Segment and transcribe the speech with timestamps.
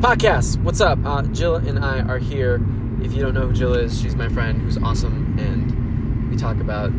[0.00, 0.62] podcast.
[0.62, 0.98] What's up?
[1.04, 2.60] Uh, Jill and I are here.
[3.02, 6.58] If you don't know who Jill is, she's my friend who's awesome, and we talk
[6.58, 6.92] about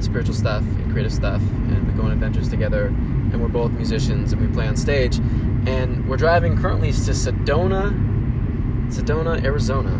[0.00, 2.86] spiritual stuff and creative stuff, and we go on adventures together.
[2.86, 5.18] And we're both musicians, and we play on stage.
[5.66, 7.92] And we're driving currently to Sedona,
[8.88, 9.90] Sedona, Arizona,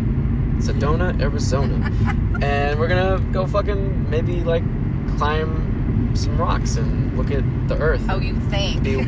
[0.59, 1.93] Sedona, Arizona,
[2.43, 4.63] and we're gonna go fucking maybe like
[5.19, 5.64] climb
[6.15, 8.03] some rocks and look at the earth.
[8.09, 8.83] Oh, you think?
[8.83, 9.03] Be, be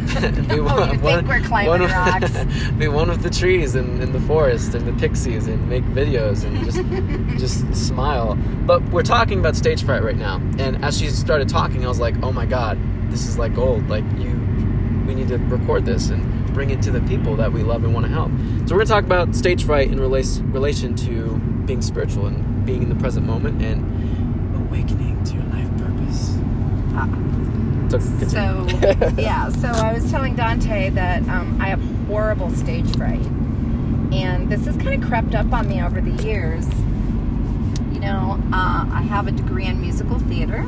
[0.61, 2.45] oh, one, you one- think we're climbing one of, rocks?
[2.79, 6.45] be one of the trees in, in the forest and the pixies and make videos
[6.45, 6.65] and
[7.39, 8.35] just just smile.
[8.67, 10.37] But we're talking about stage fright right now.
[10.59, 12.79] And as she started talking, I was like, oh my god,
[13.11, 13.89] this is like gold.
[13.89, 14.31] Like you,
[15.07, 17.93] we need to record this and bring it to the people that we love and
[17.93, 18.31] want to help.
[18.67, 22.89] So we're gonna talk about stage fright in relation to being spiritual and being in
[22.89, 23.85] the present moment and
[24.69, 26.37] awakening to your life purpose.
[27.91, 28.01] So.
[28.27, 28.67] So,
[29.17, 33.25] yeah, so I was telling Dante that um, I have horrible stage fright.
[34.13, 36.67] And this has kind of crept up on me over the years.
[37.93, 40.63] You know, uh, I have a degree in musical theater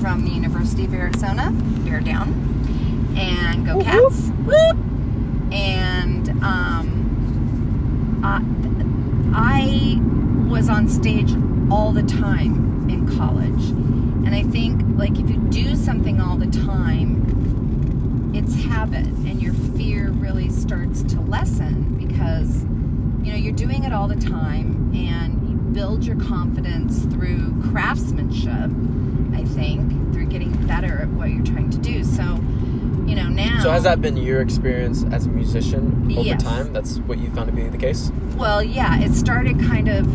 [0.00, 1.50] from the University of Arizona,
[1.84, 3.14] Bear Down.
[3.16, 4.28] And go Cats.
[4.44, 4.76] Whoop!
[5.52, 8.42] And um, I,
[9.34, 11.34] I was on stage
[11.70, 13.72] all the time in college.
[14.26, 19.54] And I think, like, if you do something all the time, it's habit, and your
[19.54, 22.62] fear really starts to lessen because,
[23.24, 28.70] you know, you're doing it all the time, and you build your confidence through craftsmanship,
[29.34, 32.04] I think, through getting better at what you're trying to do.
[32.04, 32.22] So,
[33.06, 33.60] you know, now.
[33.62, 36.42] So has that been your experience as a musician over Yes.
[36.42, 36.72] time?
[36.72, 38.12] That's what you found to be the case.
[38.36, 40.06] Well, yeah, it started kind of,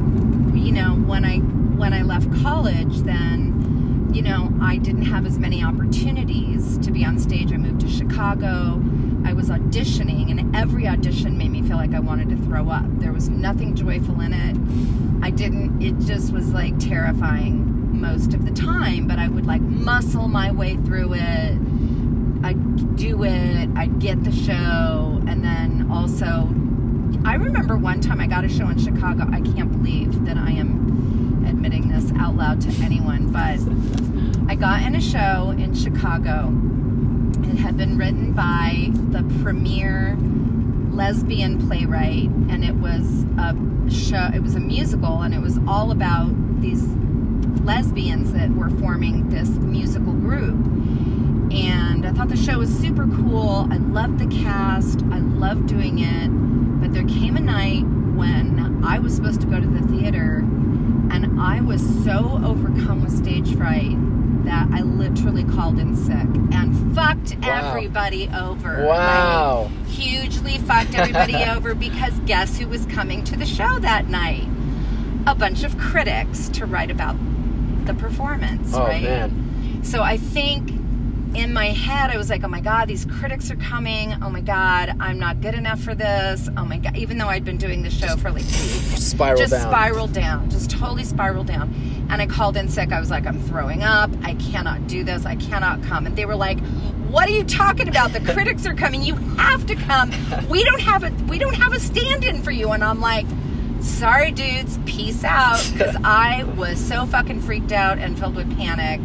[0.56, 3.00] you know, when I when I left college.
[3.00, 3.63] Then,
[4.14, 7.52] you know, I didn't have as many opportunities to be on stage.
[7.52, 8.82] I moved to Chicago.
[9.26, 12.86] I was auditioning, and every audition made me feel like I wanted to throw up.
[13.00, 14.56] There was nothing joyful in it.
[15.24, 15.82] I didn't.
[15.82, 19.08] It just was like terrifying most of the time.
[19.08, 21.58] But I would like muscle my way through it.
[22.44, 23.70] I'd do it.
[23.76, 26.50] I'd get the show, and then also
[27.26, 29.26] I remember one time I got a show in Chicago.
[29.32, 31.13] I can't believe that I am
[31.48, 33.60] admitting this out loud to anyone, but
[34.50, 36.52] I got in a show in Chicago.
[37.50, 40.18] It had been written by the premier
[40.92, 43.56] lesbian playwright, and it was a
[43.90, 44.30] show.
[44.34, 46.86] It was a musical, and it was all about these
[47.64, 50.56] lesbians that were forming this musical group
[51.54, 53.68] and I thought the show was super cool.
[53.72, 55.04] I loved the cast.
[55.12, 56.28] I loved doing it.
[56.82, 57.84] But there came a night
[58.16, 60.42] when I was supposed to go to the theater
[61.14, 63.96] and I was so overcome with stage fright
[64.46, 66.14] that I literally called in sick
[66.54, 67.70] and fucked Wow.
[67.70, 68.86] everybody over.
[68.86, 69.70] Wow.
[69.78, 74.48] Like, hugely fucked everybody over because guess who was coming to the show that night?
[75.28, 77.16] A bunch of critics to write about
[77.86, 79.04] the performance, Oh right?
[79.04, 79.82] man.
[79.84, 80.72] So I think
[81.36, 84.14] in my head, I was like, oh my God, these critics are coming.
[84.22, 86.50] Oh my God, I'm not good enough for this.
[86.58, 89.04] Oh my God, even though I'd been doing the show for like two weeks.
[89.04, 89.72] Spiral just down.
[89.72, 91.74] spiraled down, just totally spiraled down.
[92.10, 92.92] And I called in sick.
[92.92, 94.12] I was like, I'm throwing up.
[94.22, 95.26] I cannot do this.
[95.26, 96.06] I cannot come.
[96.06, 96.60] And they were like,
[97.10, 98.14] what are you talking about?
[98.14, 99.02] The critics are coming.
[99.02, 100.12] You have to come.
[100.50, 102.72] We don't have a we don't have a stand-in for you.
[102.72, 103.26] And I'm like,
[103.82, 105.68] sorry, dudes, peace out.
[105.74, 109.02] Because I was so fucking freaked out and filled with panic.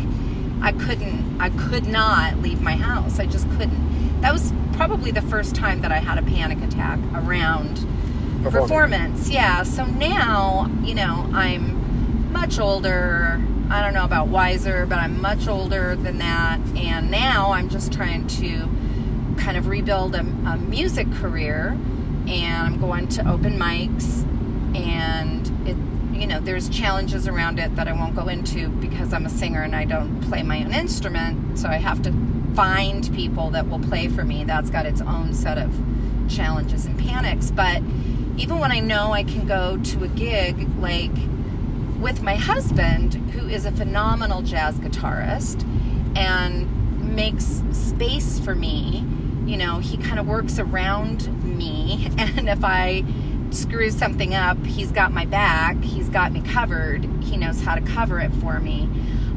[0.62, 3.18] I couldn't, I could not leave my house.
[3.18, 4.20] I just couldn't.
[4.20, 7.76] That was probably the first time that I had a panic attack around
[8.42, 8.52] Performing.
[8.52, 9.28] performance.
[9.30, 9.62] Yeah.
[9.62, 13.40] So now, you know, I'm much older.
[13.70, 16.58] I don't know about wiser, but I'm much older than that.
[16.76, 18.68] And now I'm just trying to
[19.36, 21.76] kind of rebuild a, a music career.
[22.26, 24.24] And I'm going to open mics.
[24.74, 25.76] And it,
[26.18, 29.62] you know, there's challenges around it that I won't go into because I'm a singer
[29.62, 31.58] and I don't play my own instrument.
[31.58, 32.12] So I have to
[32.54, 34.44] find people that will play for me.
[34.44, 35.72] That's got its own set of
[36.28, 37.50] challenges and panics.
[37.50, 37.82] But
[38.36, 41.14] even when I know I can go to a gig, like
[42.00, 45.64] with my husband, who is a phenomenal jazz guitarist
[46.16, 49.04] and makes space for me,
[49.44, 52.10] you know, he kind of works around me.
[52.18, 53.04] And if I
[53.50, 57.80] screw something up, he's got my back, he's got me covered, he knows how to
[57.80, 58.88] cover it for me.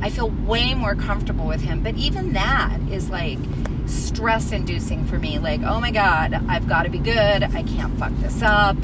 [0.02, 1.84] I feel way more comfortable with him.
[1.84, 3.38] But even that is like
[3.86, 5.38] stress inducing for me.
[5.38, 7.44] Like, oh my God, I've got to be good.
[7.44, 8.78] I can't fuck this up.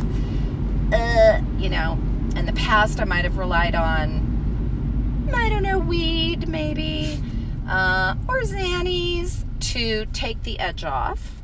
[0.93, 1.97] Uh, you know,
[2.35, 7.21] in the past, I might have relied on, I don't know, weed maybe,
[7.67, 11.36] uh, or Xannies to take the edge off.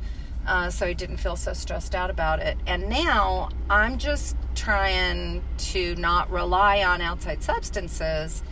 [0.46, 2.56] Uh, so I didn't feel so stressed out about it.
[2.66, 8.42] And now I'm just trying to not rely on outside substances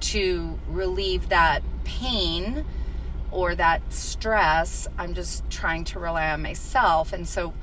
[0.00, 2.64] to relieve that pain
[3.30, 4.88] or that stress.
[4.98, 7.12] I'm just trying to rely on myself.
[7.12, 7.54] And so,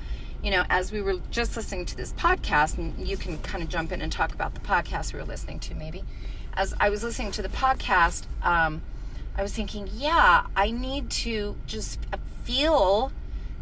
[0.41, 3.69] you know, as we were just listening to this podcast, and you can kind of
[3.69, 6.03] jump in and talk about the podcast we were listening to, maybe.
[6.53, 8.81] As I was listening to the podcast, um,
[9.36, 12.00] I was thinking, yeah, I need to just
[12.44, 13.12] feel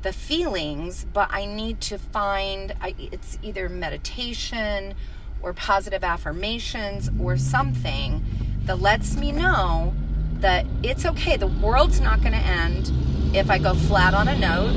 [0.01, 4.95] the feelings, but I need to find I, it's either meditation
[5.42, 8.24] or positive affirmations or something
[8.65, 9.94] that lets me know
[10.39, 11.38] that it's okay.
[11.38, 12.92] The world's not going to end
[13.36, 14.74] if I go flat on a note.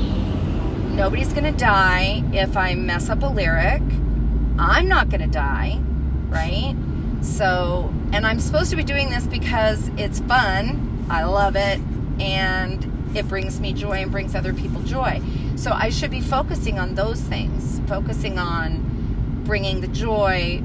[0.93, 3.81] Nobody's going to die if I mess up a lyric.
[4.57, 5.81] I'm not going to die,
[6.29, 6.75] right?
[7.21, 11.05] So, and I'm supposed to be doing this because it's fun.
[11.09, 11.79] I love it.
[12.19, 15.21] And it brings me joy and brings other people joy.
[15.55, 20.61] So I should be focusing on those things, focusing on bringing the joy,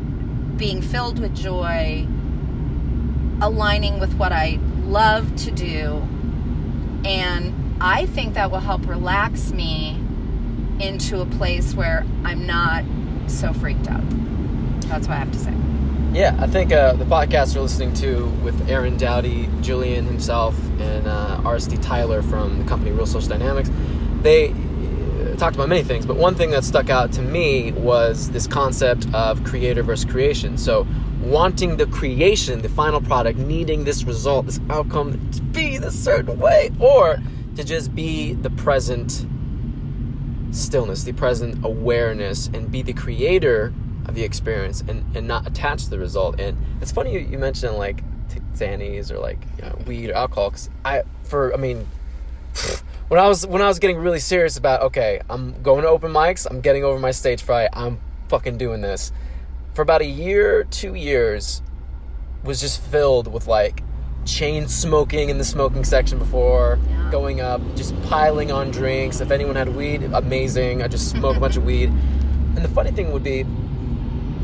[0.56, 2.06] being filled with joy,
[3.40, 6.02] aligning with what I love to do.
[7.04, 9.98] And I think that will help relax me
[10.80, 12.84] into a place where I'm not
[13.26, 14.02] so freaked out.
[14.88, 15.54] That's what I have to say.
[16.12, 21.06] Yeah, I think uh, the podcast we're listening to with Aaron Doughty, Julien Himself, and
[21.06, 23.70] uh, RSD Tyler from the company Real Social Dynamics,
[24.20, 28.28] they uh, talked about many things, but one thing that stuck out to me was
[28.32, 30.58] this concept of creator versus creation.
[30.58, 30.84] So,
[31.22, 36.40] wanting the creation, the final product, needing this result, this outcome to be this certain
[36.40, 37.20] way, or
[37.54, 39.24] to just be the present
[40.50, 43.72] stillness, the present awareness, and be the creator
[44.10, 46.38] of the experience and, and not attach to the result.
[46.38, 50.14] And it's funny you, you mentioned like t- Xannies or like you know, weed or
[50.14, 50.50] alcohol.
[50.50, 51.86] Cause I, for, I mean,
[53.08, 56.12] when I was, when I was getting really serious about, okay, I'm going to open
[56.12, 59.12] mics, I'm getting over my stage fright, I'm fucking doing this.
[59.74, 61.62] For about a year, two years,
[62.42, 63.82] was just filled with like
[64.24, 67.10] chain smoking in the smoking section before yeah.
[67.10, 69.20] going up, just piling on drinks.
[69.20, 70.82] If anyone had weed, amazing.
[70.82, 71.92] I just smoke a bunch of weed.
[72.50, 73.46] And the funny thing would be,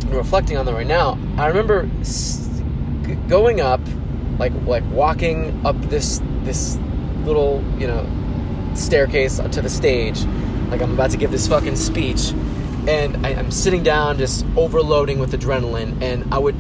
[0.06, 1.88] reflecting on that right now, I remember
[3.28, 3.81] going up,
[4.38, 6.78] like like walking up this this
[7.25, 8.06] little you know
[8.75, 10.25] staircase to the stage,
[10.70, 12.32] like I'm about to give this fucking speech,
[12.88, 16.54] and I, am sitting down just overloading with adrenaline, and I would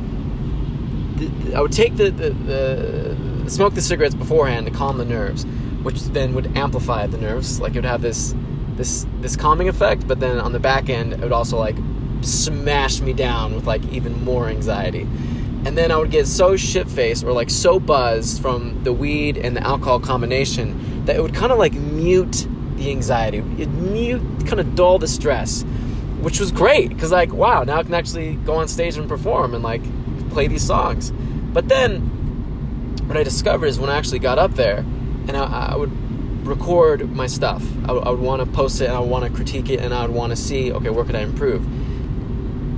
[1.54, 5.44] I would take the, the, the smoke the cigarettes beforehand to calm the nerves,
[5.82, 8.34] which then would amplify the nerves, like it would have this
[8.76, 11.76] this this calming effect, but then on the back end it would also like
[12.22, 15.02] smash me down with like even more anxiety.
[15.64, 19.36] And then I would get so shit faced or like so buzzed from the weed
[19.36, 22.46] and the alcohol combination that it would kind of like mute
[22.76, 23.38] the anxiety.
[23.58, 25.62] It mute, kind of dull the stress,
[26.20, 29.54] which was great because like wow, now I can actually go on stage and perform
[29.54, 29.82] and like
[30.30, 31.10] play these songs.
[31.10, 32.00] But then
[33.06, 35.90] what I discovered is when I actually got up there and I, I would
[36.46, 37.64] record my stuff.
[37.88, 39.92] I, I would want to post it and I would want to critique it and
[39.92, 41.66] I would want to see, okay, where could I improve?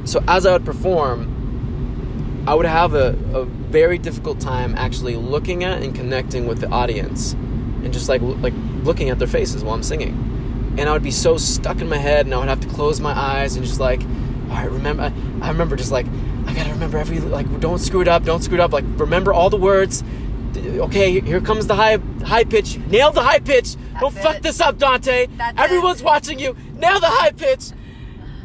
[0.08, 5.64] So as I would perform, I would have a, a very difficult time actually looking
[5.64, 9.74] at and connecting with the audience and just like like looking at their faces while
[9.74, 10.74] I'm singing.
[10.78, 13.00] And I would be so stuck in my head and I would have to close
[13.00, 14.00] my eyes and just like
[14.48, 15.12] all right, remember
[15.42, 16.06] I remember just like
[16.46, 18.84] I got to remember every like don't screw it up, don't screw it up, like
[18.96, 20.02] remember all the words.
[20.56, 22.78] Okay, here comes the high high pitch.
[22.78, 23.74] Nail the high pitch.
[23.74, 24.22] That's don't it.
[24.22, 25.26] fuck this up, Dante.
[25.36, 26.04] That's Everyone's it.
[26.04, 26.56] watching you.
[26.72, 27.72] Nail the high pitch.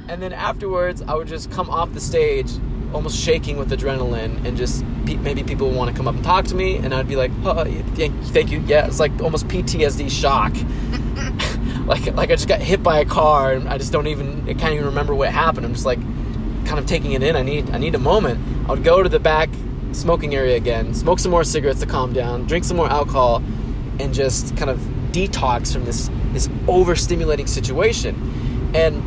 [0.08, 2.52] And then afterwards, I would just come off the stage
[2.94, 6.24] almost shaking with adrenaline and just pe- maybe people would want to come up and
[6.24, 7.64] talk to me and I'd be like, oh,
[7.96, 8.60] thank you.
[8.68, 10.54] Yeah, it's like almost PTSD shock.
[11.88, 14.54] like like I just got hit by a car and I just don't even I
[14.54, 15.66] can't even remember what happened.
[15.66, 16.00] I'm just like
[16.66, 17.36] kind of taking it in.
[17.36, 18.40] I need I need a moment.
[18.70, 19.50] I would go to the back
[19.92, 23.44] smoking area again, smoke some more cigarettes to calm down, drink some more alcohol
[24.00, 24.80] and just kind of
[25.12, 28.72] detox from this this overstimulating situation.
[28.76, 29.04] And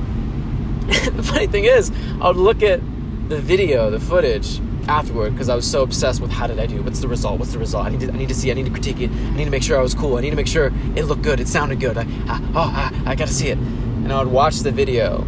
[1.12, 1.90] the funny thing is,
[2.20, 2.80] I would look at
[3.28, 6.82] the video, the footage afterward because I was so obsessed with how did I do?
[6.82, 7.38] What's the result?
[7.38, 7.86] What's the result?
[7.86, 8.50] I need to, I need to see.
[8.50, 9.10] I need to critique it.
[9.10, 10.16] I need to make sure I was cool.
[10.16, 11.40] I need to make sure it looked good.
[11.40, 11.96] It sounded good.
[11.98, 13.58] I, I oh, I, I got to see it.
[13.58, 15.22] And I would watch the video,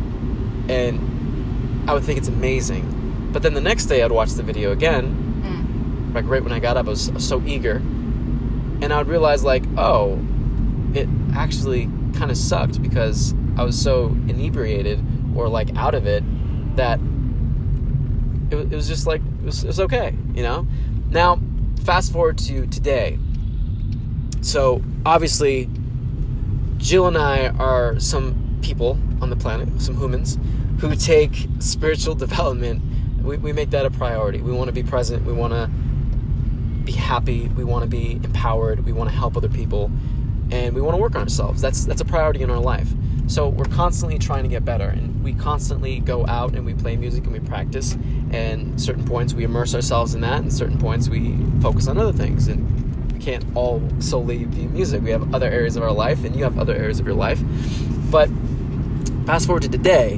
[0.69, 3.31] and I would think it's amazing.
[3.33, 5.43] But then the next day, I'd watch the video again.
[5.43, 6.15] Mm.
[6.15, 9.65] Like right when I got up, I was, so eager, and I would realize like,
[9.77, 10.21] oh,
[10.95, 15.01] it actually kind of sucked because I was so inebriated
[15.39, 16.23] or like out of it
[16.77, 17.01] that
[18.51, 20.67] it, it was just like it was, it was okay you know
[21.09, 21.39] now
[21.85, 23.19] fast forward to today
[24.41, 25.69] so obviously
[26.79, 30.39] Jill and I are some people on the planet, some humans,
[30.79, 32.83] who take spiritual development.
[33.23, 34.41] We, we make that a priority.
[34.41, 35.25] We want to be present.
[35.27, 35.69] We want to
[36.85, 37.49] be happy.
[37.49, 38.85] We want to be empowered.
[38.85, 39.91] We want to help other people,
[40.51, 41.61] and we want to work on ourselves.
[41.61, 42.89] That's that's a priority in our life.
[43.29, 46.97] So we're constantly trying to get better, and we constantly go out and we play
[46.97, 47.97] music and we practice.
[48.31, 52.13] And certain points we immerse ourselves in that, and certain points we focus on other
[52.13, 52.49] things.
[52.49, 55.03] And we can't all solely be music.
[55.03, 57.41] We have other areas of our life, and you have other areas of your life.
[58.11, 58.31] But
[59.27, 60.17] fast forward to today,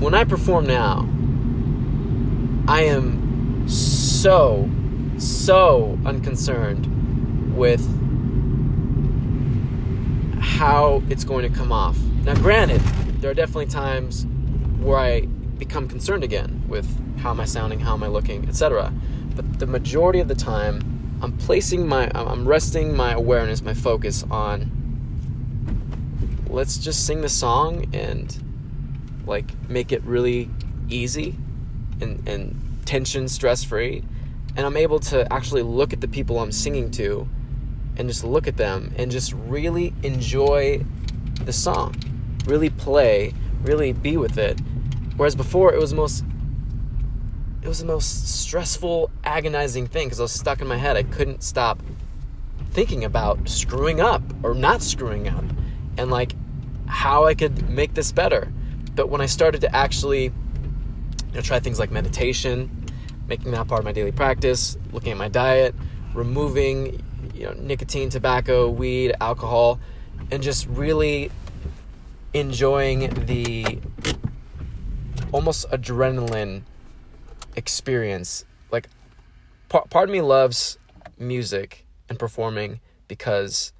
[0.00, 1.08] when I perform now,
[2.68, 4.70] I am so,
[5.18, 7.93] so unconcerned with
[10.54, 11.98] how it's going to come off.
[12.22, 12.80] Now, granted,
[13.20, 14.24] there are definitely times
[14.78, 15.22] where I
[15.58, 16.86] become concerned again with
[17.18, 18.92] how am I sounding, how am I looking, etc.
[19.34, 24.24] But the majority of the time, I'm placing my, I'm resting my awareness, my focus
[24.30, 24.70] on
[26.48, 28.40] let's just sing the song and
[29.26, 30.48] like make it really
[30.88, 31.34] easy
[32.00, 34.04] and, and tension stress free.
[34.56, 37.28] And I'm able to actually look at the people I'm singing to
[37.96, 40.84] and just look at them and just really enjoy
[41.44, 41.94] the song,
[42.46, 43.32] really play,
[43.62, 44.60] really be with it.
[45.16, 46.24] Whereas before it was the most
[47.62, 50.98] it was the most stressful, agonizing thing because I was stuck in my head.
[50.98, 51.82] I couldn't stop
[52.72, 55.44] thinking about screwing up or not screwing up
[55.96, 56.34] and like
[56.86, 58.52] how I could make this better.
[58.94, 60.32] But when I started to actually you
[61.34, 62.70] know, try things like meditation,
[63.28, 65.74] making that part of my daily practice, looking at my diet,
[66.12, 67.02] removing
[67.34, 69.80] you know nicotine, tobacco, weed, alcohol,
[70.30, 71.30] and just really
[72.32, 73.78] enjoying the
[75.32, 76.62] almost adrenaline
[77.56, 78.44] experience.
[78.70, 78.88] Like,
[79.68, 80.78] part, part of me loves
[81.18, 83.72] music and performing because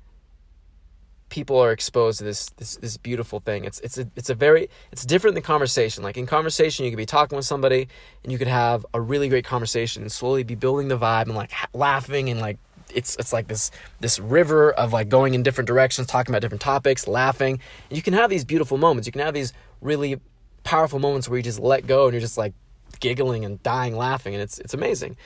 [1.28, 3.64] people are exposed to this this this beautiful thing.
[3.64, 6.04] It's it's a it's a very it's different than conversation.
[6.04, 7.88] Like in conversation, you could be talking with somebody
[8.22, 11.34] and you could have a really great conversation and slowly be building the vibe and
[11.34, 12.58] like ha- laughing and like
[12.92, 16.62] it's it's like this this river of like going in different directions, talking about different
[16.62, 17.60] topics, laughing.
[17.88, 19.06] And you can have these beautiful moments.
[19.06, 20.20] You can have these really
[20.62, 22.54] powerful moments where you just let go and you're just like
[23.00, 25.16] giggling and dying laughing and it's it's amazing.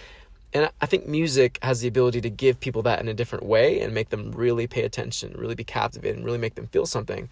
[0.52, 3.80] And I think music has the ability to give people that in a different way
[3.80, 7.28] and make them really pay attention, really be captivated, and really make them feel something.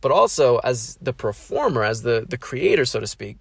[0.00, 3.36] But also as the performer, as the the creator, so to speak,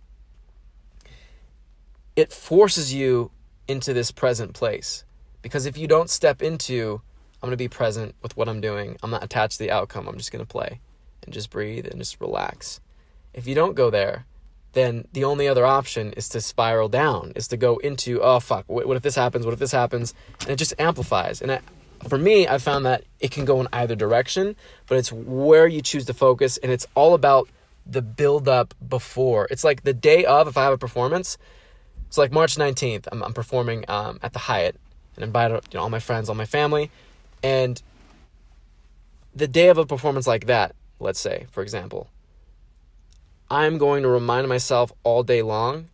[2.16, 3.32] it forces you
[3.68, 5.06] into this present place
[5.43, 7.01] because if you don't step into,
[7.35, 10.07] I'm going to be present with what I'm doing, I'm not attached to the outcome,
[10.07, 10.79] I'm just going to play
[11.21, 12.79] and just breathe and just relax.
[13.33, 14.25] If you don't go there,
[14.71, 18.65] then the only other option is to spiral down, is to go into, oh fuck,
[18.67, 19.45] what, if this happens?
[19.45, 20.15] What if this happens?
[20.41, 21.41] And it just amplifies.
[21.41, 21.59] And I,
[22.07, 24.55] for me, I found that it can go in either direction,
[24.88, 27.50] but it's where you choose to focus, and it's all about
[27.85, 29.47] the build up before.
[29.51, 31.38] It's like the day of, if I have a performance,
[32.07, 34.79] it's like March 19th, I'm, I'm performing um, at the Hyatt
[35.15, 36.91] and invite you know, all my friends, all my family.
[37.41, 37.82] And
[39.36, 42.10] the day of a performance like that, let's say, for example,
[43.50, 45.89] I'm going to remind myself all day long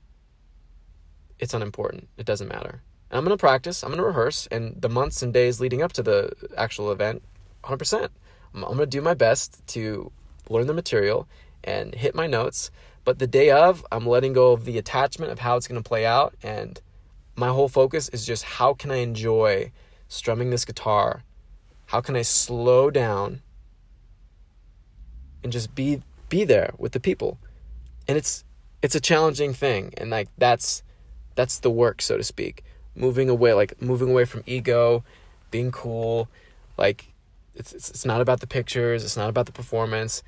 [1.40, 2.08] it's unimportant.
[2.18, 2.82] It doesn't matter.
[3.10, 5.82] And I'm going to practice, I'm going to rehearse, and the months and days leading
[5.82, 7.24] up to the actual event,
[7.64, 8.10] 100%.
[8.54, 10.12] I'm, I'm going to do my best to
[10.50, 11.28] learn the material
[11.64, 12.72] and hit my notes.
[13.06, 15.88] But the day of, I'm letting go of the attachment of how it's going to
[15.88, 16.80] play out and
[17.40, 19.72] my whole focus is just how can I enjoy
[20.08, 21.24] strumming this guitar?
[21.88, 23.42] How can I slow down
[25.44, 27.40] and just be be there with the people?
[28.08, 28.44] And it's
[28.82, 30.84] it's a challenging thing and like that's
[31.36, 32.64] that's the work so to speak.
[32.96, 35.04] Moving away like moving away from ego,
[35.50, 36.28] being cool,
[36.78, 37.14] like
[37.56, 40.24] it's it's, it's not about the pictures, it's not about the performance.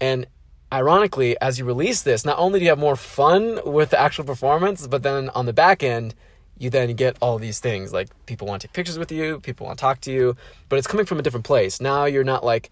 [0.00, 0.26] And
[0.72, 4.24] ironically, as you release this, not only do you have more fun with the actual
[4.24, 6.14] performance, but then on the back end,
[6.60, 9.66] you then get all these things like people want to take pictures with you, people
[9.66, 10.36] want to talk to you,
[10.68, 11.80] but it's coming from a different place.
[11.80, 12.68] Now you're not like,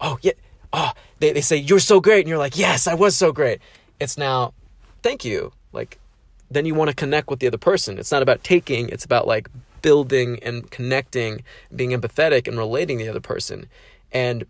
[0.00, 0.32] oh, yeah,
[0.72, 0.90] oh,
[1.20, 2.20] they, they say, you're so great.
[2.20, 3.60] And you're like, yes, I was so great.
[4.00, 4.54] It's now,
[5.02, 5.52] thank you.
[5.72, 6.00] Like,
[6.50, 7.96] then you want to connect with the other person.
[7.96, 9.48] It's not about taking, it's about like
[9.82, 13.68] building and connecting, being empathetic and relating to the other person.
[14.10, 14.46] And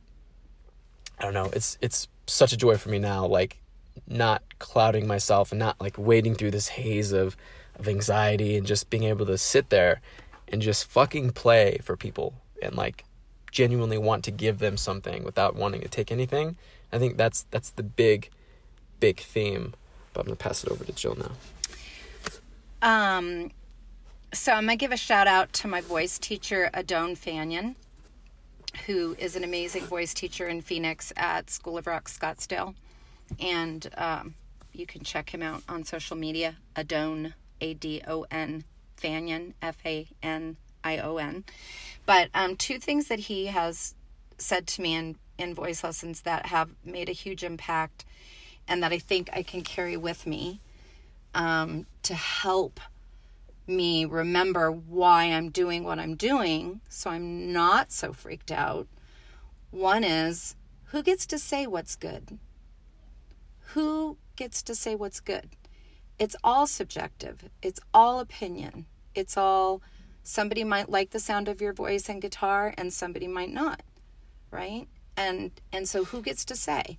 [1.19, 3.59] I don't know, it's, it's such a joy for me now, like,
[4.07, 7.37] not clouding myself and not like wading through this haze of,
[7.79, 10.01] of anxiety and just being able to sit there
[10.49, 13.05] and just fucking play for people and like
[13.51, 16.57] genuinely want to give them something without wanting to take anything.
[16.93, 18.31] I think that's that's the big
[19.01, 19.75] big theme.
[20.13, 21.33] But I'm to pass it over to Jill now.
[22.83, 23.51] Um
[24.33, 27.77] so I'm to give a shout out to my voice teacher Adon Fanion
[28.87, 32.75] who is an amazing voice teacher in Phoenix at School of Rock Scottsdale.
[33.41, 34.35] And um,
[34.73, 36.57] you can check him out on social media.
[36.77, 38.65] Adon, A D O N,
[39.01, 41.45] Fanion, F A N I O N.
[42.07, 43.95] But um, two things that he has
[44.39, 48.05] said to me in, in voice lessons that have made a huge impact
[48.67, 50.61] and that I think I can carry with me
[51.35, 52.81] um, to help
[53.67, 58.87] me remember why I'm doing what I'm doing so I'm not so freaked out.
[59.71, 62.39] One is who gets to say what's good?
[63.73, 65.51] Who gets to say what's good?
[66.19, 69.83] It's all subjective, it's all opinion, it's all
[70.23, 73.83] somebody might like the sound of your voice and guitar and somebody might not,
[74.51, 74.87] right?
[75.17, 76.99] And and so who gets to say?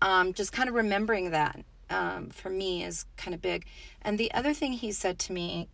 [0.00, 3.66] Um, just kind of remembering that um, for me is kind of big.
[4.02, 5.68] And the other thing he said to me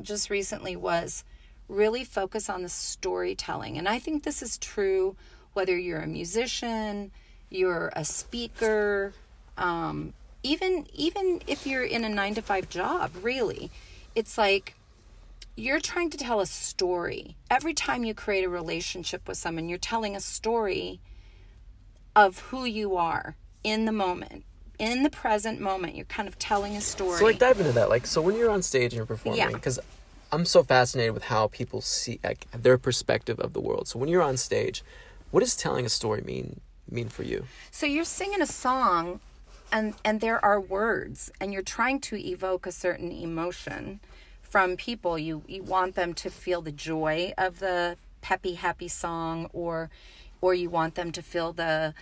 [0.00, 1.24] just recently was
[1.68, 3.78] really focus on the storytelling.
[3.78, 5.16] And I think this is true
[5.52, 7.10] whether you're a musician,
[7.48, 9.12] you're a speaker,
[9.56, 10.12] um,
[10.44, 13.10] even even if you're in a nine to five job.
[13.20, 13.70] Really,
[14.14, 14.74] it's like
[15.56, 17.34] you're trying to tell a story.
[17.50, 21.00] Every time you create a relationship with someone, you're telling a story
[22.14, 23.34] of who you are
[23.64, 24.44] in the moment
[24.78, 25.94] in the present moment.
[25.94, 27.18] You're kind of telling a story.
[27.18, 27.88] So like dive into that.
[27.88, 29.50] Like so when you're on stage and you're performing, Yeah.
[29.50, 29.78] because
[30.32, 33.88] I'm so fascinated with how people see like their perspective of the world.
[33.88, 34.82] So when you're on stage,
[35.30, 36.60] what does telling a story mean
[36.90, 37.46] mean for you?
[37.70, 39.20] So you're singing a song
[39.74, 43.98] and and there are words and you're trying to evoke a certain emotion
[44.40, 45.18] from people.
[45.18, 49.90] You you want them to feel the joy of the peppy happy song or
[50.40, 51.92] or you want them to feel the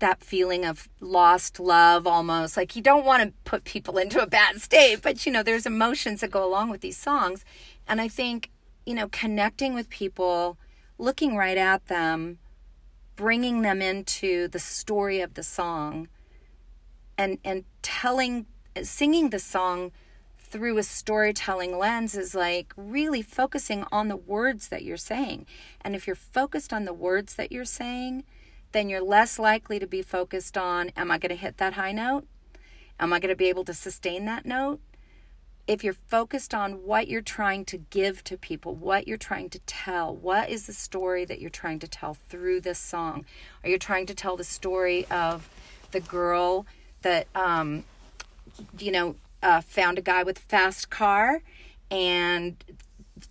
[0.00, 4.26] that feeling of lost love almost like you don't want to put people into a
[4.26, 7.44] bad state but you know there's emotions that go along with these songs
[7.88, 8.50] and i think
[8.84, 10.58] you know connecting with people
[10.98, 12.38] looking right at them
[13.16, 16.08] bringing them into the story of the song
[17.16, 18.46] and and telling
[18.82, 19.92] singing the song
[20.38, 25.46] through a storytelling lens is like really focusing on the words that you're saying.
[25.80, 28.24] And if you're focused on the words that you're saying
[28.74, 31.92] then you're less likely to be focused on am i going to hit that high
[31.92, 32.26] note?
[33.00, 34.80] Am i going to be able to sustain that note?
[35.66, 39.60] If you're focused on what you're trying to give to people, what you're trying to
[39.60, 43.24] tell, what is the story that you're trying to tell through this song?
[43.62, 45.48] Are you trying to tell the story of
[45.92, 46.66] the girl
[47.04, 47.84] that, um,
[48.78, 51.42] you know, uh, found a guy with a fast car
[51.90, 52.56] and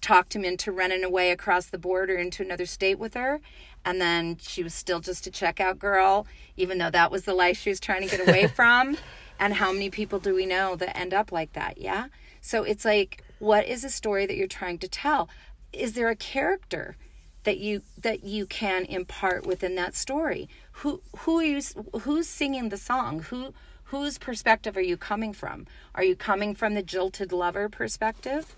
[0.01, 3.41] talked him into running away across the border into another state with her?
[3.85, 7.57] And then she was still just a checkout girl, even though that was the life
[7.57, 8.97] she was trying to get away from.
[9.39, 11.77] And how many people do we know that end up like that?
[11.77, 12.07] Yeah.
[12.39, 15.29] So it's like, what is a story that you're trying to tell?
[15.73, 16.95] Is there a character
[17.43, 20.49] that you that you can impart within that story?
[20.73, 21.61] Who who are you,
[22.01, 23.19] who's singing the song?
[23.23, 23.53] Who
[23.85, 25.67] whose perspective are you coming from?
[25.95, 28.55] Are you coming from the jilted lover perspective?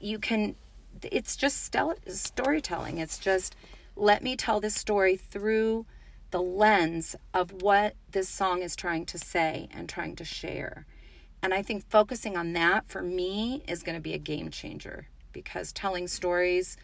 [0.00, 0.56] You can.
[1.02, 2.98] It's just stel- storytelling.
[2.98, 3.56] It's just
[3.96, 5.86] let me tell this story through
[6.30, 10.86] the lens of what this song is trying to say and trying to share.
[11.42, 15.08] And I think focusing on that for me is going to be a game changer
[15.32, 16.76] because telling stories,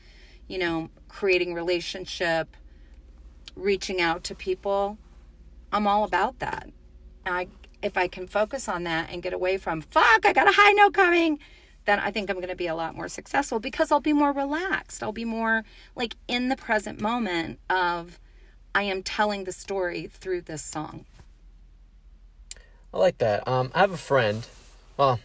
[0.49, 2.57] you know, creating relationship,
[3.55, 4.99] reaching out to people,
[5.73, 6.71] I'm all about that.
[7.27, 7.49] I
[7.83, 10.73] if I can focus on that and get away from fuck, I got a high
[10.73, 11.39] note coming,
[11.85, 14.33] then I think I'm going to be a lot more successful because I'll be more
[14.33, 15.03] relaxed.
[15.03, 18.19] I'll be more like in the present moment of
[18.75, 21.05] I am telling the story through this song.
[22.93, 23.47] I like that.
[23.47, 24.47] Um, I have a friend.
[24.97, 25.21] Well,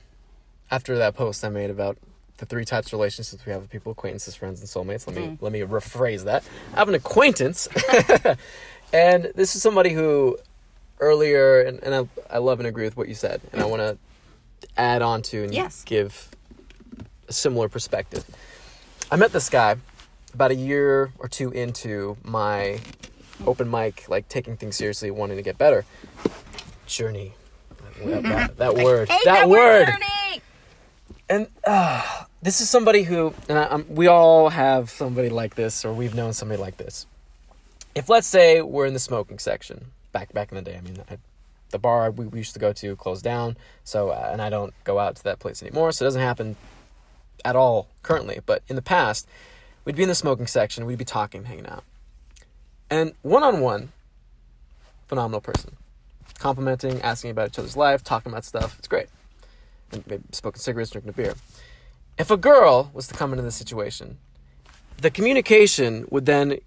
[0.69, 1.97] after that post I made about
[2.37, 5.07] the three types of relationships we have with people: acquaintances, friends, and soulmates.
[5.07, 5.37] Let me mm.
[5.41, 6.43] let me rephrase that.
[6.73, 7.67] I have an acquaintance,
[8.93, 10.37] and this is somebody who
[10.99, 13.81] earlier, and, and I, I love and agree with what you said, and I want
[13.81, 13.97] to
[14.77, 15.83] add on to and Yes.
[15.83, 16.29] give
[17.27, 18.23] a similar perspective.
[19.11, 19.75] I met this guy
[20.33, 22.79] about a year or two into my
[23.45, 25.85] open mic, like taking things seriously, wanting to get better.
[26.87, 27.33] Journey.
[27.69, 28.21] That, mm-hmm.
[28.29, 29.09] that- that word.
[29.09, 29.89] Hate that, word.
[29.89, 30.22] Ernie!
[31.33, 35.91] And uh, this is somebody who, and I, we all have somebody like this, or
[35.91, 37.07] we've known somebody like this.
[37.95, 40.99] If let's say we're in the smoking section, back back in the day, I mean,
[41.09, 41.17] I,
[41.71, 44.75] the bar we, we used to go to closed down, so uh, and I don't
[44.83, 46.55] go out to that place anymore, so it doesn't happen
[47.43, 48.39] at all currently.
[48.45, 49.27] But in the past,
[49.85, 51.83] we'd be in the smoking section, we'd be talking, hanging out,
[52.91, 53.91] and one on one,
[55.07, 55.77] phenomenal person,
[56.37, 58.77] complimenting, asking about each other's life, talking about stuff.
[58.77, 59.07] It's great
[60.05, 61.33] maybe smoking cigarettes, drinking a beer.
[62.17, 64.17] If a girl was to come into this situation,
[64.97, 66.59] the communication would then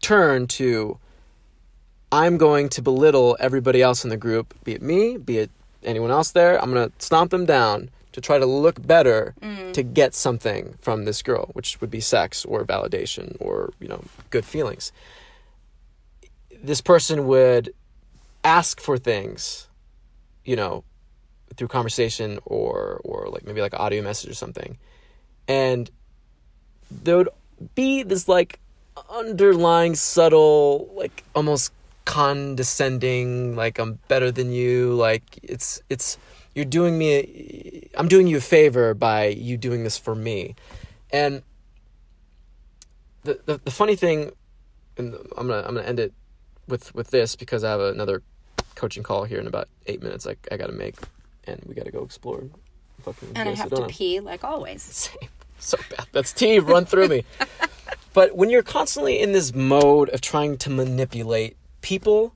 [0.00, 0.98] turn to
[2.12, 5.50] I'm going to belittle everybody else in the group, be it me, be it
[5.82, 6.60] anyone else there.
[6.62, 9.72] I'm going to stomp them down to try to look better mm.
[9.72, 14.02] to get something from this girl, which would be sex or validation or, you know,
[14.30, 14.92] good feelings.
[16.62, 17.74] This person would
[18.42, 19.68] ask for things,
[20.44, 20.84] you know,
[21.56, 24.78] through conversation or or like maybe like audio message or something.
[25.48, 25.90] And
[26.90, 27.28] there would
[27.74, 28.60] be this like
[29.10, 31.72] underlying subtle like almost
[32.04, 36.16] condescending like i'm better than you like it's it's
[36.54, 40.54] you're doing me a, i'm doing you a favor by you doing this for me
[41.12, 41.42] and
[43.24, 44.30] the the, the funny thing
[44.96, 46.12] and i'm gonna i'm gonna end it
[46.68, 48.22] with with this because i have another
[48.76, 50.96] coaching call here in about eight minutes like i gotta make
[51.46, 52.44] and we gotta go explore
[53.02, 54.82] fucking And I have to pee like always.
[54.82, 55.28] Same.
[55.58, 56.06] So bad.
[56.12, 57.24] That's tea run through me.
[58.12, 62.34] but when you're constantly in this mode of trying to manipulate people,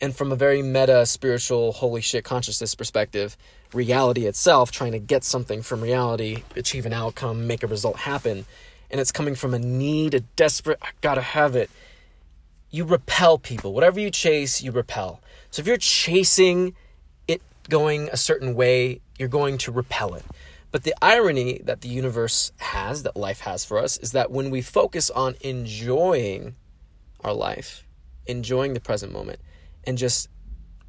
[0.00, 3.36] and from a very meta spiritual holy shit consciousness perspective,
[3.72, 8.44] reality itself, trying to get something from reality, achieve an outcome, make a result happen,
[8.90, 11.70] and it's coming from a need, a desperate, I gotta have it.
[12.70, 13.72] You repel people.
[13.72, 15.20] Whatever you chase, you repel.
[15.50, 16.74] So if you're chasing
[17.68, 20.24] going a certain way, you're going to repel it.
[20.70, 24.50] But the irony that the universe has, that life has for us, is that when
[24.50, 26.56] we focus on enjoying
[27.20, 27.84] our life,
[28.26, 29.40] enjoying the present moment,
[29.84, 30.28] and just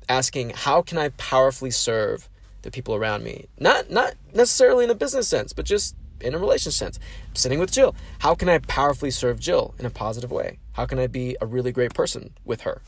[0.09, 2.29] asking, how can I powerfully serve
[2.61, 3.47] the people around me?
[3.57, 6.99] Not not necessarily in a business sense, but just in a relationship sense.
[7.33, 7.95] sitting with Jill.
[8.19, 10.59] How can I powerfully serve Jill in a positive way?
[10.73, 12.81] How can I be a really great person with her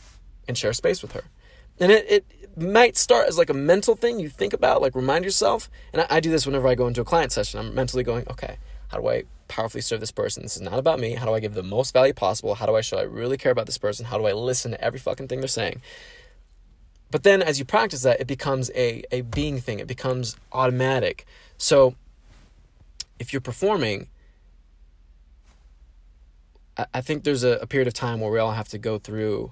[0.47, 1.23] and share space with her?
[1.80, 2.25] And it, it
[2.58, 5.70] might start as like a mental thing you think about, like remind yourself.
[5.94, 7.60] And I, I do this whenever I go into a client session.
[7.60, 8.58] I'm mentally going, okay,
[8.90, 10.44] how do I powerfully serve this person?
[10.44, 11.14] This is not about me.
[11.14, 12.56] How do I give the most value possible?
[12.56, 14.06] How do I show I really care about this person?
[14.06, 15.82] How do I listen to every fucking thing they're saying?
[17.10, 19.80] But then as you practice that, it becomes a, a being thing.
[19.80, 21.26] It becomes automatic.
[21.58, 21.96] So
[23.20, 24.08] if you're performing,
[26.78, 28.98] I, I think there's a, a period of time where we all have to go
[28.98, 29.52] through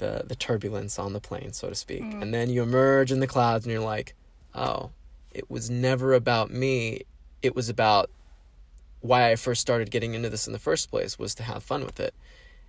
[0.00, 2.02] the the turbulence on the plane, so to speak.
[2.02, 2.22] Mm.
[2.22, 4.14] And then you emerge in the clouds and you're like,
[4.54, 4.90] oh,
[5.32, 7.02] it was never about me.
[7.42, 8.10] It was about
[9.00, 11.84] why I first started getting into this in the first place was to have fun
[11.84, 12.12] with it.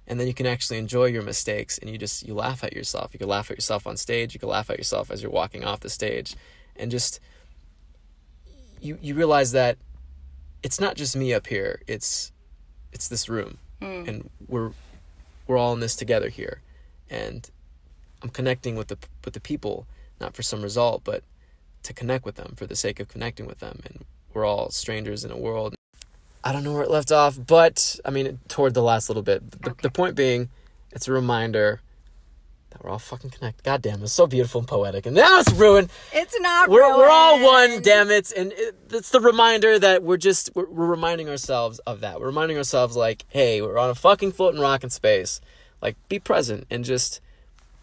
[0.08, 3.14] And then you can actually enjoy your mistakes and you just you laugh at yourself.
[3.14, 5.64] You can laugh at yourself on stage, you can laugh at yourself as you're walking
[5.64, 6.36] off the stage
[6.76, 7.20] and just
[8.80, 9.78] you you realize that
[10.64, 11.82] it's not just me up here.
[11.88, 12.32] It's
[12.92, 13.58] it's this room.
[13.82, 14.08] Mm.
[14.08, 14.72] And we're
[15.48, 16.62] we're all in this together here
[17.12, 17.52] and
[18.24, 19.86] I'm connecting with the with the people
[20.20, 21.24] not for some result but
[21.84, 23.82] to connect with them for the sake of connecting with them.
[23.86, 25.76] And we're all strangers in a world.
[26.44, 29.62] I don't know where it left off but I mean toward the last little bit
[29.62, 30.50] the, the point being
[30.92, 31.82] it's a reminder
[32.70, 33.64] that we're all fucking connected.
[33.64, 35.90] God damn it's so beautiful and poetic and now it's ruined.
[36.14, 40.18] It's not we're, we're all one damn it and it, it's the reminder that we're
[40.18, 42.20] just we're, we're reminding ourselves of that.
[42.20, 45.42] We're reminding ourselves like hey we're on a fucking floating rock in space
[45.82, 47.22] like be present and just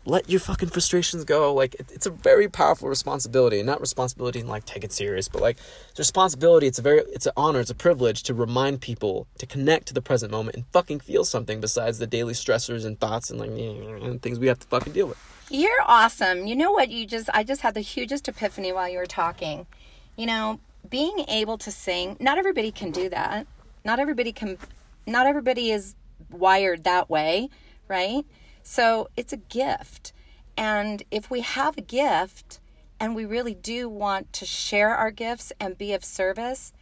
[0.05, 4.41] let your fucking frustrations go like it, it's a very powerful responsibility and not responsibility
[4.41, 5.59] and like take it serious but like
[5.91, 9.45] it's responsibility it's a very it's an honor it's a privilege to remind people to
[9.45, 13.31] connect to the present moment and fucking feel something besides the daily stressors and thoughts
[13.31, 15.19] and like and things we have to fucking deal with
[15.51, 16.47] You're awesome.
[16.47, 16.91] You know what?
[16.91, 19.67] You just, I just had the hugest epiphany while you were talking.
[20.15, 23.47] You know, being able to sing, not everybody can do that.
[23.85, 24.59] Not everybody can,
[25.07, 25.95] not everybody is
[26.31, 27.49] wired that way,
[27.89, 28.25] right?
[28.63, 30.13] So it's a gift.
[30.57, 32.61] And if we have a gift
[33.01, 36.73] and we really do want to share our gifts and be of service,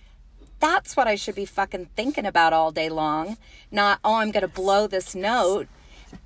[0.59, 3.37] that's what I should be fucking thinking about all day long.
[3.71, 5.69] Not, oh, I'm going to blow this note.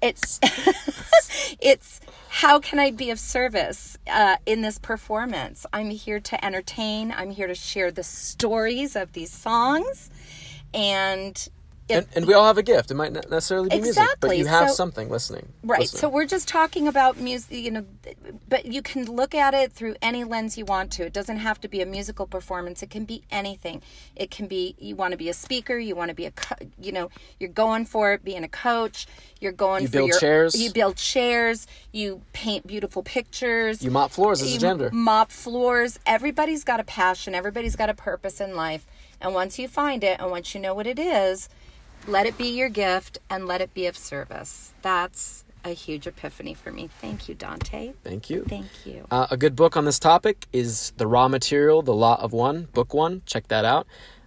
[0.00, 0.38] It's
[1.60, 5.66] it's how can I be of service uh, in this performance?
[5.72, 7.12] I'm here to entertain.
[7.16, 10.10] I'm here to share the stories of these songs,
[10.72, 11.48] and
[11.90, 14.36] it, and, and we all have a gift it might not necessarily be music but
[14.38, 15.80] you have So- something listening Right.
[15.80, 16.00] listening.
[16.00, 17.84] So we're just talking about music, you know,
[18.48, 21.04] but you can look at it through any lens you want to.
[21.04, 22.82] It doesn't have to be a musical performance.
[22.82, 23.82] It can be anything.
[24.16, 26.56] It can be you want to be a speaker, you want to be a, co-
[26.80, 29.06] you know, you're going for it, being a coach.
[29.40, 30.54] You're going You for build your chairs.
[30.60, 31.66] You build chairs.
[31.92, 33.82] You paint beautiful pictures.
[33.82, 34.90] You mop floors as a gender.
[34.92, 35.98] Mop floors.
[36.06, 37.34] Everybody's got a passion.
[37.34, 38.86] Everybody's got a purpose in life.
[39.20, 41.48] And once you find it, and once you know what it is,
[42.06, 44.72] let it be your gift and let it be of service.
[44.82, 46.88] That's a huge epiphany for me.
[47.00, 47.92] Thank you, Dante.
[48.02, 48.44] Thank you.
[48.48, 49.06] Thank you.
[49.10, 52.68] Uh, a good book on this topic is The Ra Material, The Law of One,
[52.72, 53.22] Book One.
[53.26, 53.86] Check that out.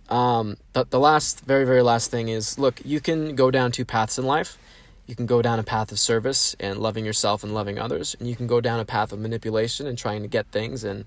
[0.09, 3.85] Um, the, the last, very, very last thing is look, you can go down two
[3.85, 4.57] paths in life.
[5.05, 8.29] You can go down a path of service and loving yourself and loving others, and
[8.29, 10.83] you can go down a path of manipulation and trying to get things.
[10.83, 11.05] And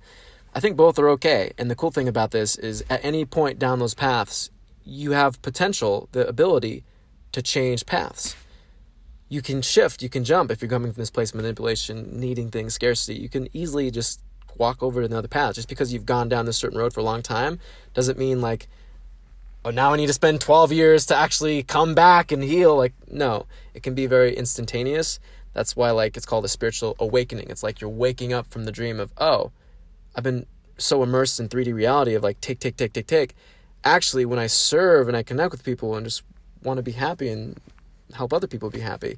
[0.55, 1.53] I think both are okay.
[1.57, 4.51] And the cool thing about this is at any point down those paths,
[4.87, 6.85] you have potential, the ability
[7.33, 8.37] to change paths.
[9.29, 12.51] You can shift, you can jump if you're coming from this place of manipulation, needing
[12.51, 13.21] things, scarcity.
[13.21, 14.21] You can easily just
[14.57, 15.57] walk over to another path.
[15.57, 17.59] Just because you've gone down this certain road for a long time
[17.93, 18.69] doesn't mean like,
[19.65, 22.77] oh, now I need to spend 12 years to actually come back and heal.
[22.77, 25.19] Like, no, it can be very instantaneous.
[25.53, 27.51] That's why, like, it's called a spiritual awakening.
[27.51, 29.51] It's like you're waking up from the dream of, oh,
[30.15, 30.47] I've been
[30.79, 33.35] so immersed in 3D reality of like, tick, tick, tick, tick, tick.
[33.87, 36.25] Actually, when I serve and I connect with people and just
[36.65, 37.57] want to be happy and
[38.13, 39.17] help other people be happy,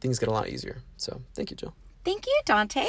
[0.00, 0.78] things get a lot easier.
[0.96, 1.74] So, thank you, Jill.
[2.04, 2.86] Thank you, Dante.